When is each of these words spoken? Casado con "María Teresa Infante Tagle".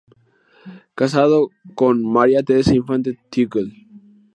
Casado 0.95 1.51
con 1.75 2.01
"María 2.03 2.41
Teresa 2.41 2.73
Infante 2.73 3.19
Tagle". 3.29 3.71